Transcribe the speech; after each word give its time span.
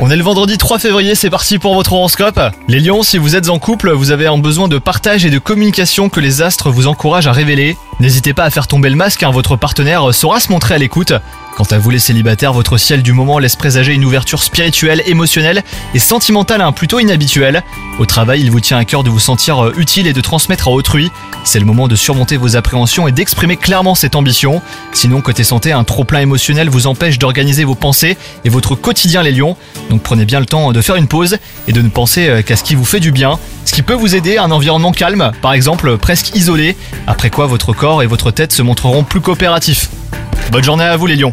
On 0.00 0.10
est 0.10 0.16
le 0.16 0.22
vendredi 0.22 0.56
3 0.56 0.78
février, 0.78 1.14
c'est 1.14 1.28
parti 1.28 1.58
pour 1.58 1.74
votre 1.74 1.92
horoscope. 1.92 2.40
Les 2.68 2.80
lions, 2.80 3.02
si 3.02 3.18
vous 3.18 3.36
êtes 3.36 3.50
en 3.50 3.58
couple, 3.58 3.90
vous 3.90 4.12
avez 4.12 4.26
un 4.26 4.38
besoin 4.38 4.66
de 4.66 4.78
partage 4.78 5.26
et 5.26 5.30
de 5.30 5.38
communication 5.38 6.08
que 6.08 6.20
les 6.20 6.40
astres 6.40 6.70
vous 6.70 6.86
encouragent 6.86 7.26
à 7.26 7.32
révéler. 7.32 7.76
N'hésitez 8.00 8.32
pas 8.32 8.44
à 8.44 8.50
faire 8.50 8.66
tomber 8.66 8.88
le 8.88 8.96
masque 8.96 9.20
car 9.20 9.32
votre 9.32 9.56
partenaire 9.56 10.14
saura 10.14 10.40
se 10.40 10.50
montrer 10.50 10.74
à 10.74 10.78
l'écoute. 10.78 11.12
Quant 11.58 11.64
à 11.72 11.78
vous 11.78 11.90
les 11.90 11.98
célibataires, 11.98 12.52
votre 12.52 12.78
ciel 12.78 13.02
du 13.02 13.12
moment 13.12 13.40
laisse 13.40 13.56
présager 13.56 13.92
une 13.92 14.04
ouverture 14.04 14.44
spirituelle, 14.44 15.02
émotionnelle 15.06 15.64
et 15.92 15.98
sentimentale 15.98 16.60
hein, 16.60 16.70
plutôt 16.70 17.00
inhabituelle. 17.00 17.64
Au 17.98 18.06
travail, 18.06 18.42
il 18.42 18.52
vous 18.52 18.60
tient 18.60 18.78
à 18.78 18.84
cœur 18.84 19.02
de 19.02 19.10
vous 19.10 19.18
sentir 19.18 19.64
euh, 19.64 19.74
utile 19.76 20.06
et 20.06 20.12
de 20.12 20.20
transmettre 20.20 20.68
à 20.68 20.70
autrui. 20.70 21.10
C'est 21.42 21.58
le 21.58 21.64
moment 21.64 21.88
de 21.88 21.96
surmonter 21.96 22.36
vos 22.36 22.54
appréhensions 22.54 23.08
et 23.08 23.12
d'exprimer 23.12 23.56
clairement 23.56 23.96
cette 23.96 24.14
ambition. 24.14 24.62
Sinon, 24.92 25.20
côté 25.20 25.42
santé, 25.42 25.72
un 25.72 25.82
trop-plein 25.82 26.20
émotionnel 26.20 26.68
vous 26.68 26.86
empêche 26.86 27.18
d'organiser 27.18 27.64
vos 27.64 27.74
pensées 27.74 28.16
et 28.44 28.50
votre 28.50 28.76
quotidien 28.76 29.24
les 29.24 29.32
lions. 29.32 29.56
Donc 29.90 30.00
prenez 30.04 30.26
bien 30.26 30.38
le 30.38 30.46
temps 30.46 30.70
de 30.70 30.80
faire 30.80 30.94
une 30.94 31.08
pause 31.08 31.38
et 31.66 31.72
de 31.72 31.82
ne 31.82 31.88
penser 31.88 32.28
euh, 32.28 32.42
qu'à 32.42 32.54
ce 32.54 32.62
qui 32.62 32.76
vous 32.76 32.84
fait 32.84 33.00
du 33.00 33.10
bien. 33.10 33.36
Ce 33.64 33.72
qui 33.72 33.82
peut 33.82 33.94
vous 33.94 34.14
aider, 34.14 34.38
un 34.38 34.52
environnement 34.52 34.92
calme, 34.92 35.32
par 35.42 35.54
exemple 35.54 35.98
presque 35.98 36.36
isolé, 36.36 36.76
après 37.08 37.30
quoi 37.30 37.48
votre 37.48 37.72
corps 37.72 38.04
et 38.04 38.06
votre 38.06 38.30
tête 38.30 38.52
se 38.52 38.62
montreront 38.62 39.02
plus 39.02 39.20
coopératifs. 39.20 39.90
Bonne 40.52 40.62
journée 40.62 40.84
à 40.84 40.96
vous 40.96 41.06
les 41.06 41.16
lions 41.16 41.32